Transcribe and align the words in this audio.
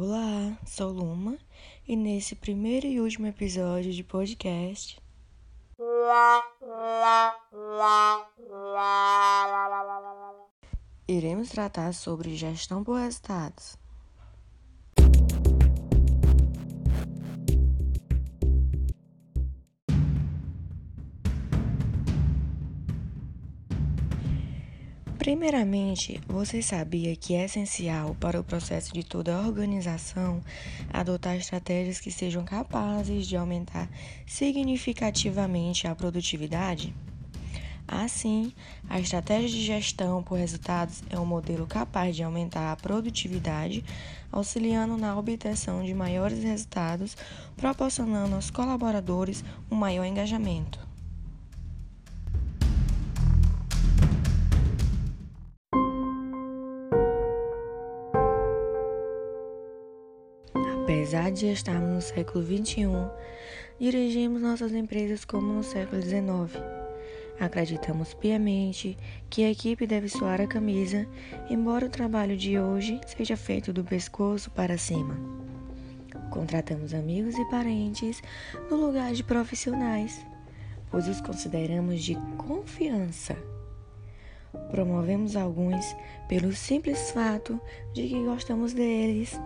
Olá, 0.00 0.56
sou 0.64 0.92
Luma 0.92 1.36
e 1.84 1.96
nesse 1.96 2.36
primeiro 2.36 2.86
e 2.86 3.00
último 3.00 3.26
episódio 3.26 3.92
de 3.92 4.04
podcast 4.04 4.96
iremos 11.08 11.48
tratar 11.48 11.92
sobre 11.92 12.36
gestão 12.36 12.84
por 12.84 13.00
resultados. 13.00 13.76
Primeiramente, 25.18 26.20
você 26.28 26.62
sabia 26.62 27.16
que 27.16 27.34
é 27.34 27.44
essencial 27.44 28.16
para 28.20 28.40
o 28.40 28.44
processo 28.44 28.94
de 28.94 29.02
toda 29.02 29.34
a 29.36 29.40
organização 29.40 30.40
adotar 30.92 31.36
estratégias 31.36 31.98
que 31.98 32.12
sejam 32.12 32.44
capazes 32.44 33.26
de 33.26 33.36
aumentar 33.36 33.90
significativamente 34.24 35.88
a 35.88 35.94
produtividade? 35.94 36.94
Assim, 37.86 38.52
a 38.88 39.00
estratégia 39.00 39.48
de 39.48 39.60
gestão 39.60 40.22
por 40.22 40.38
resultados 40.38 41.02
é 41.10 41.18
um 41.18 41.26
modelo 41.26 41.66
capaz 41.66 42.14
de 42.14 42.22
aumentar 42.22 42.70
a 42.70 42.76
produtividade, 42.76 43.84
auxiliando 44.30 44.96
na 44.96 45.18
obtenção 45.18 45.82
de 45.82 45.92
maiores 45.94 46.44
resultados, 46.44 47.16
proporcionando 47.56 48.36
aos 48.36 48.50
colaboradores 48.50 49.42
um 49.68 49.74
maior 49.74 50.04
engajamento. 50.04 50.87
Apesar 61.08 61.32
de 61.32 61.46
estarmos 61.46 61.88
no 61.88 62.02
século 62.02 62.44
XXI, 62.44 62.84
dirigimos 63.80 64.42
nossas 64.42 64.74
empresas 64.74 65.24
como 65.24 65.54
no 65.54 65.62
século 65.62 66.02
XIX. 66.02 66.62
Acreditamos 67.40 68.12
piamente 68.12 68.94
que 69.30 69.42
a 69.42 69.50
equipe 69.50 69.86
deve 69.86 70.10
suar 70.10 70.38
a 70.42 70.46
camisa, 70.46 71.06
embora 71.48 71.86
o 71.86 71.88
trabalho 71.88 72.36
de 72.36 72.60
hoje 72.60 73.00
seja 73.06 73.38
feito 73.38 73.72
do 73.72 73.82
pescoço 73.82 74.50
para 74.50 74.76
cima. 74.76 75.16
Contratamos 76.28 76.92
amigos 76.92 77.38
e 77.38 77.44
parentes 77.46 78.22
no 78.70 78.76
lugar 78.76 79.14
de 79.14 79.24
profissionais, 79.24 80.20
pois 80.90 81.08
os 81.08 81.22
consideramos 81.22 82.04
de 82.04 82.16
confiança. 82.36 83.34
Promovemos 84.70 85.36
alguns 85.36 85.96
pelo 86.28 86.52
simples 86.52 87.10
fato 87.10 87.60
de 87.94 88.08
que 88.08 88.24
gostamos 88.24 88.72
deles 88.72 89.38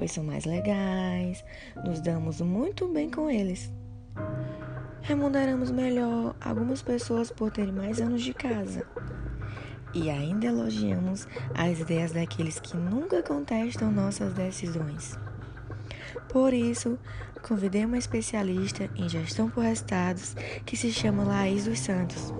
pois 0.00 0.12
são 0.12 0.24
mais 0.24 0.46
legais, 0.46 1.44
nos 1.84 2.00
damos 2.00 2.40
muito 2.40 2.88
bem 2.88 3.10
com 3.10 3.28
eles. 3.28 3.70
Remuneramos 5.02 5.70
melhor 5.70 6.34
algumas 6.40 6.80
pessoas 6.80 7.30
por 7.30 7.50
terem 7.50 7.72
mais 7.72 8.00
anos 8.00 8.22
de 8.22 8.32
casa. 8.32 8.86
E 9.92 10.08
ainda 10.08 10.46
elogiamos 10.46 11.28
as 11.54 11.80
ideias 11.80 12.12
daqueles 12.12 12.58
que 12.58 12.78
nunca 12.78 13.22
contestam 13.22 13.92
nossas 13.92 14.32
decisões. 14.32 15.18
Por 16.32 16.54
isso, 16.54 16.96
convidei 17.42 17.84
uma 17.84 17.98
especialista 17.98 18.88
em 18.94 19.08
gestão 19.08 19.50
por 19.50 19.64
resultados 19.64 20.34
que 20.64 20.76
se 20.76 20.92
chama 20.92 21.24
Laís 21.24 21.64
dos 21.64 21.80
Santos, 21.80 22.32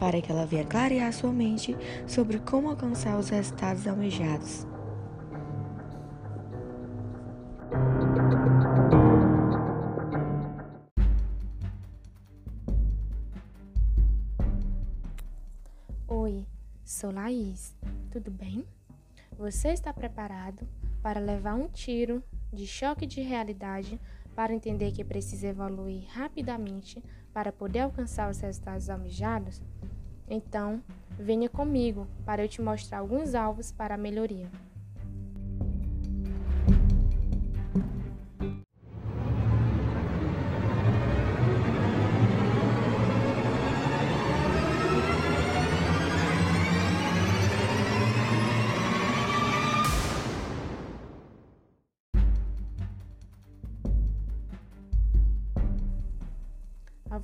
para 0.00 0.20
que 0.20 0.32
ela 0.32 0.44
venha 0.44 0.64
clarear 0.64 1.12
sua 1.12 1.32
mente 1.32 1.76
sobre 2.08 2.40
como 2.40 2.70
alcançar 2.70 3.16
os 3.16 3.28
resultados 3.28 3.86
almejados. 3.86 4.66
Oi, 16.08 16.44
sou 16.84 17.12
Laís. 17.12 17.76
Tudo 18.10 18.28
bem? 18.32 18.66
Você 19.38 19.68
está 19.68 19.92
preparado 19.92 20.66
para 21.00 21.20
levar 21.20 21.54
um 21.54 21.68
tiro 21.68 22.24
de 22.56 22.66
choque 22.66 23.06
de 23.06 23.20
realidade 23.20 24.00
para 24.34 24.54
entender 24.54 24.90
que 24.92 25.04
precisa 25.04 25.46
evoluir 25.46 26.04
rapidamente 26.08 27.02
para 27.32 27.52
poder 27.52 27.80
alcançar 27.80 28.30
os 28.30 28.40
resultados 28.40 28.90
almejados? 28.90 29.62
Então, 30.28 30.82
venha 31.10 31.48
comigo 31.48 32.06
para 32.24 32.42
eu 32.42 32.48
te 32.48 32.60
mostrar 32.60 32.98
alguns 32.98 33.34
alvos 33.34 33.70
para 33.70 33.94
a 33.94 33.98
melhoria. 33.98 34.50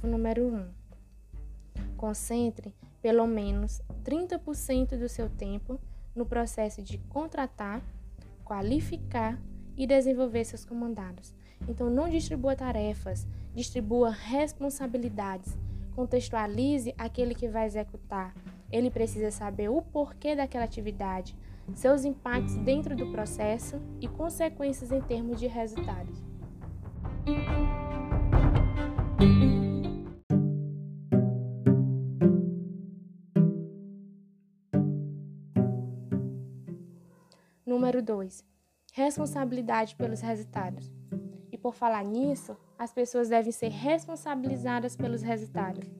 Número 0.02 0.46
1. 0.46 0.56
Um. 0.56 0.68
Concentre 1.96 2.74
pelo 3.00 3.26
menos 3.26 3.82
30% 4.04 4.96
do 4.98 5.08
seu 5.08 5.28
tempo 5.28 5.78
no 6.14 6.24
processo 6.26 6.82
de 6.82 6.98
contratar, 6.98 7.82
qualificar 8.44 9.38
e 9.76 9.86
desenvolver 9.86 10.44
seus 10.44 10.64
comandados. 10.64 11.34
Então, 11.68 11.88
não 11.88 12.08
distribua 12.08 12.56
tarefas, 12.56 13.26
distribua 13.54 14.10
responsabilidades. 14.10 15.56
Contextualize 15.94 16.94
aquele 16.96 17.34
que 17.34 17.48
vai 17.48 17.66
executar. 17.66 18.34
Ele 18.70 18.90
precisa 18.90 19.30
saber 19.30 19.68
o 19.68 19.82
porquê 19.82 20.34
daquela 20.34 20.64
atividade, 20.64 21.36
seus 21.74 22.04
impactos 22.04 22.56
dentro 22.56 22.96
do 22.96 23.10
processo 23.12 23.80
e 24.00 24.08
consequências 24.08 24.90
em 24.90 25.00
termos 25.00 25.38
de 25.38 25.46
resultados. 25.46 26.22
Número 37.72 38.02
2. 38.02 38.44
Responsabilidade 38.92 39.96
pelos 39.96 40.20
resultados. 40.20 40.92
E 41.50 41.56
por 41.56 41.72
falar 41.72 42.04
nisso, 42.04 42.54
as 42.78 42.92
pessoas 42.92 43.30
devem 43.30 43.50
ser 43.50 43.70
responsabilizadas 43.70 44.94
pelos 44.94 45.22
resultados. 45.22 45.90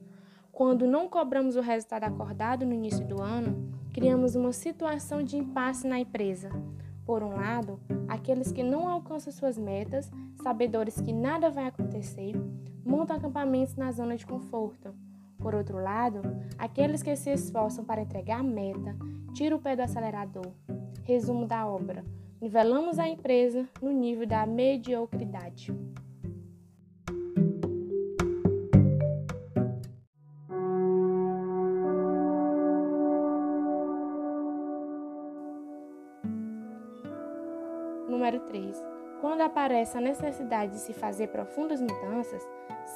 Quando 0.51 0.85
não 0.85 1.09
cobramos 1.09 1.55
o 1.55 1.61
resultado 1.61 2.03
acordado 2.03 2.63
no 2.63 2.75
início 2.75 3.03
do 3.07 3.19
ano, 3.19 3.73
criamos 3.91 4.35
uma 4.35 4.53
situação 4.53 5.23
de 5.23 5.35
impasse 5.35 5.87
na 5.87 5.97
empresa. 5.97 6.51
Por 7.07 7.23
um 7.23 7.29
lado, 7.29 7.79
aqueles 8.07 8.51
que 8.51 8.61
não 8.61 8.87
alcançam 8.87 9.33
suas 9.33 9.57
metas, 9.57 10.11
sabedores 10.43 11.01
que 11.01 11.11
nada 11.11 11.49
vai 11.49 11.65
acontecer, 11.65 12.33
montam 12.85 13.17
acampamentos 13.17 13.75
na 13.75 13.91
zona 13.91 14.15
de 14.15 14.27
conforto. 14.27 14.93
Por 15.39 15.55
outro 15.55 15.81
lado, 15.81 16.21
aqueles 16.55 17.01
que 17.01 17.15
se 17.15 17.31
esforçam 17.31 17.83
para 17.83 18.03
entregar 18.03 18.41
a 18.41 18.43
meta, 18.43 18.95
tiram 19.33 19.57
o 19.57 19.59
pé 19.59 19.75
do 19.75 19.81
acelerador, 19.81 20.53
Resumo 21.03 21.45
da 21.45 21.67
obra: 21.67 22.05
nivelamos 22.39 22.97
a 22.97 23.05
empresa 23.05 23.67
no 23.81 23.91
nível 23.91 24.25
da 24.25 24.45
mediocridade. 24.45 25.73
Número 38.07 38.39
3. 38.45 38.81
Quando 39.19 39.41
aparece 39.41 39.97
a 39.97 40.01
necessidade 40.01 40.71
de 40.71 40.79
se 40.79 40.93
fazer 40.93 41.27
profundas 41.27 41.81
mudanças, 41.81 42.41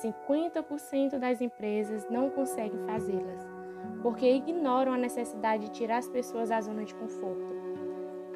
50% 0.01 1.19
das 1.19 1.41
empresas 1.41 2.09
não 2.09 2.29
conseguem 2.29 2.85
fazê-las, 2.85 3.45
porque 4.01 4.31
ignoram 4.31 4.93
a 4.93 4.97
necessidade 4.97 5.65
de 5.65 5.71
tirar 5.71 5.97
as 5.97 6.07
pessoas 6.07 6.47
da 6.47 6.61
zona 6.61 6.85
de 6.85 6.95
conforto. 6.95 7.66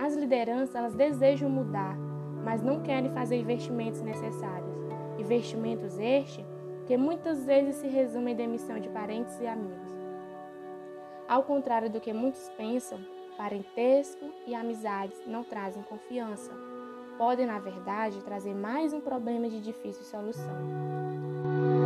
As 0.02 0.16
lideranças 0.16 0.74
elas 0.74 0.96
desejam 0.96 1.48
mudar, 1.48 1.96
mas 2.44 2.64
não 2.64 2.82
querem 2.82 3.12
fazer 3.12 3.36
investimentos 3.36 4.02
necessários. 4.02 4.76
Investimentos 5.20 6.00
estes 6.00 6.44
que 6.88 6.98
muitas 6.98 7.46
vezes 7.46 7.76
se 7.76 7.88
resumem 7.88 8.34
em 8.34 8.38
demissão 8.38 8.80
de 8.80 8.90
parentes 8.90 9.40
e 9.40 9.46
amigos. 9.46 9.92
Ao 11.28 11.44
contrário 11.44 11.88
do 11.88 12.02
que 12.02 12.12
muitos 12.12 12.50
pensam, 12.58 13.00
parentesco 13.38 14.26
e 14.48 14.56
amizades 14.56 15.22
não 15.28 15.44
trazem 15.44 15.84
confiança. 15.84 16.52
Podem, 17.16 17.46
na 17.46 17.60
verdade, 17.60 18.24
trazer 18.24 18.56
mais 18.56 18.94
um 18.94 19.02
problema 19.02 19.48
de 19.48 19.62
difícil 19.62 20.04
solução. 20.04 21.81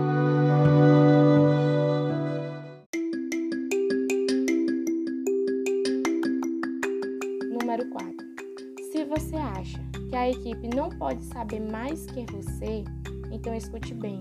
Você 9.15 9.37
acha 9.37 9.79
que 10.09 10.15
a 10.15 10.29
equipe 10.29 10.75
não 10.75 10.89
pode 10.89 11.23
saber 11.23 11.61
mais 11.61 12.05
que 12.05 12.25
você, 12.33 12.83
então 13.31 13.55
escute 13.55 13.93
bem. 13.93 14.19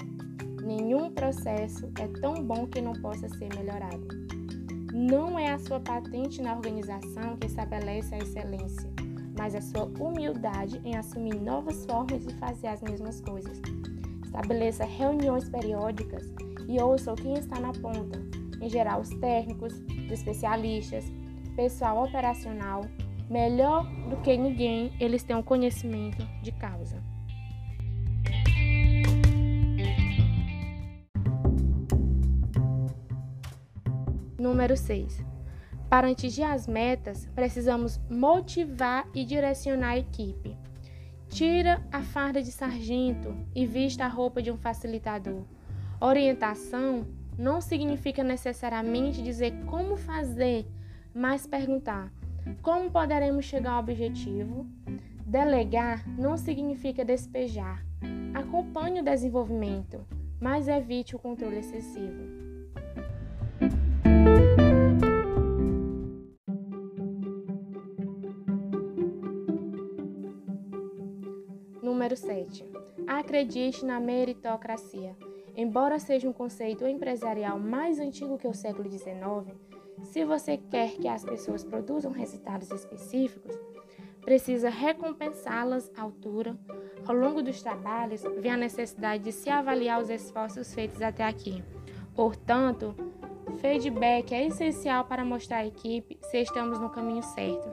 Nenhum 0.62 1.10
processo 1.10 1.90
é 1.98 2.06
tão 2.20 2.34
bom 2.34 2.66
que 2.68 2.80
não 2.80 2.92
possa 2.92 3.28
ser 3.28 3.48
melhorado. 3.56 4.06
Não 4.92 5.36
é 5.36 5.50
a 5.50 5.58
sua 5.58 5.80
patente 5.80 6.40
na 6.40 6.54
organização 6.54 7.36
que 7.36 7.48
estabelece 7.48 8.14
a 8.14 8.18
excelência, 8.18 8.88
mas 9.36 9.56
a 9.56 9.60
sua 9.60 9.84
humildade 9.98 10.80
em 10.84 10.96
assumir 10.96 11.40
novas 11.40 11.84
formas 11.86 12.24
de 12.24 12.32
fazer 12.34 12.68
as 12.68 12.80
mesmas 12.80 13.20
coisas. 13.20 13.60
Estabeleça 14.24 14.84
reuniões 14.84 15.48
periódicas 15.48 16.32
e 16.68 16.80
ouça 16.80 17.14
quem 17.14 17.34
está 17.34 17.58
na 17.58 17.72
ponta, 17.72 18.20
em 18.60 18.68
geral 18.68 19.00
os 19.00 19.10
técnicos, 19.10 19.74
os 20.06 20.12
especialistas, 20.12 21.04
pessoal 21.56 22.04
operacional, 22.04 22.82
melhor 23.28 23.86
do 24.08 24.16
que 24.18 24.36
ninguém, 24.36 24.92
eles 25.00 25.22
têm 25.22 25.36
um 25.36 25.42
conhecimento 25.42 26.24
de 26.42 26.52
causa. 26.52 27.02
Número 34.38 34.76
6. 34.76 35.24
Para 35.88 36.10
atingir 36.10 36.42
as 36.42 36.66
metas, 36.66 37.26
precisamos 37.34 38.00
motivar 38.10 39.06
e 39.14 39.24
direcionar 39.24 39.90
a 39.90 39.98
equipe. 39.98 40.56
Tira 41.28 41.82
a 41.90 42.02
farda 42.02 42.42
de 42.42 42.52
sargento 42.52 43.34
e 43.54 43.66
vista 43.66 44.04
a 44.04 44.08
roupa 44.08 44.42
de 44.42 44.50
um 44.50 44.56
facilitador. 44.56 45.44
Orientação 46.00 47.06
não 47.38 47.60
significa 47.60 48.22
necessariamente 48.22 49.22
dizer 49.22 49.52
como 49.66 49.96
fazer, 49.96 50.66
mas 51.14 51.46
perguntar 51.46 52.12
como 52.62 52.90
poderemos 52.90 53.44
chegar 53.44 53.72
ao 53.72 53.80
objetivo. 53.80 54.66
Delegar 55.26 56.08
não 56.18 56.36
significa 56.36 57.04
despejar. 57.04 57.84
Acompanhe 58.34 59.00
o 59.00 59.04
desenvolvimento, 59.04 60.04
mas 60.40 60.68
evite 60.68 61.16
o 61.16 61.18
controle 61.18 61.58
excessivo. 61.58 62.22
Número 71.82 72.16
7. 72.16 72.64
Acredite 73.06 73.84
na 73.84 74.00
meritocracia. 74.00 75.16
Embora 75.56 75.98
seja 75.98 76.28
um 76.28 76.32
conceito 76.32 76.86
empresarial 76.86 77.58
mais 77.58 77.98
antigo 77.98 78.38
que 78.38 78.48
o 78.48 78.54
século 78.54 78.90
XIX, 78.90 79.56
se 80.02 80.24
você 80.24 80.56
quer 80.56 80.92
que 80.96 81.06
as 81.06 81.24
pessoas 81.24 81.62
produzam 81.62 82.10
resultados 82.10 82.70
específicos, 82.70 83.56
precisa 84.20 84.68
recompensá-las 84.68 85.90
à 85.96 86.02
altura. 86.02 86.58
Ao 87.06 87.14
longo 87.14 87.42
dos 87.42 87.62
trabalhos, 87.62 88.22
vem 88.40 88.50
a 88.50 88.56
necessidade 88.56 89.22
de 89.22 89.32
se 89.32 89.48
avaliar 89.48 90.00
os 90.00 90.10
esforços 90.10 90.74
feitos 90.74 91.00
até 91.00 91.24
aqui. 91.24 91.62
Portanto, 92.14 92.94
feedback 93.58 94.32
é 94.34 94.46
essencial 94.46 95.04
para 95.04 95.24
mostrar 95.24 95.58
à 95.58 95.66
equipe 95.66 96.18
se 96.22 96.38
estamos 96.38 96.80
no 96.80 96.90
caminho 96.90 97.22
certo. 97.22 97.68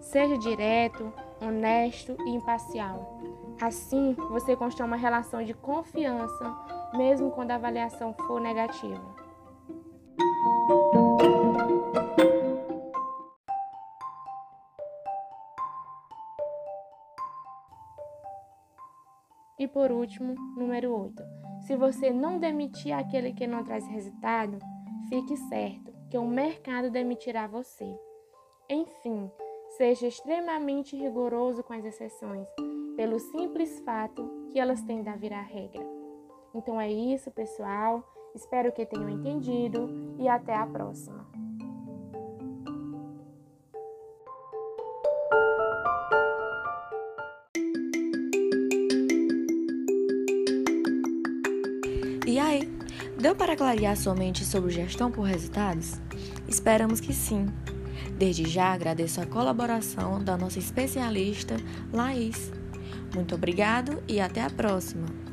Seja 0.00 0.36
direto, 0.36 1.12
honesto 1.40 2.16
e 2.26 2.30
imparcial. 2.30 3.20
Assim, 3.60 4.14
você 4.30 4.54
constrói 4.54 4.86
uma 4.86 4.96
relação 4.96 5.42
de 5.42 5.54
confiança, 5.54 6.54
mesmo 6.94 7.30
quando 7.30 7.50
a 7.50 7.56
avaliação 7.56 8.14
for 8.14 8.40
negativa. 8.40 9.26
E 19.58 19.66
por 19.66 19.90
último, 19.90 20.34
número 20.56 20.92
8. 20.92 21.22
Se 21.66 21.76
você 21.76 22.10
não 22.10 22.38
demitir 22.38 22.92
aquele 22.92 23.32
que 23.32 23.46
não 23.46 23.64
traz 23.64 23.86
resultado, 23.86 24.58
fique 25.08 25.36
certo 25.48 25.92
que 26.10 26.18
o 26.18 26.26
mercado 26.26 26.90
demitirá 26.90 27.46
você. 27.46 27.98
Enfim, 28.68 29.30
seja 29.76 30.06
extremamente 30.06 30.96
rigoroso 30.96 31.62
com 31.62 31.72
as 31.72 31.84
exceções 31.84 32.46
pelo 32.96 33.18
simples 33.18 33.80
fato 33.80 34.48
que 34.50 34.58
elas 34.58 34.82
tendem 34.82 35.12
a 35.12 35.16
virar 35.16 35.42
regra. 35.42 35.95
Então 36.56 36.80
é 36.80 36.90
isso, 36.90 37.30
pessoal. 37.30 38.02
Espero 38.34 38.72
que 38.72 38.86
tenham 38.86 39.10
entendido 39.10 39.90
e 40.18 40.26
até 40.26 40.54
a 40.54 40.66
próxima. 40.66 41.26
E 52.26 52.38
aí, 52.38 52.62
deu 53.20 53.36
para 53.36 53.54
clarear 53.54 53.96
sua 53.96 54.14
mente 54.14 54.42
sobre 54.42 54.70
gestão 54.70 55.10
por 55.10 55.22
resultados? 55.22 56.00
Esperamos 56.48 57.00
que 57.00 57.12
sim. 57.12 57.46
Desde 58.18 58.48
já 58.48 58.72
agradeço 58.72 59.20
a 59.20 59.26
colaboração 59.26 60.24
da 60.24 60.38
nossa 60.38 60.58
especialista 60.58 61.56
Laís. 61.92 62.50
Muito 63.14 63.34
obrigado 63.34 64.02
e 64.08 64.20
até 64.20 64.42
a 64.42 64.50
próxima! 64.50 65.25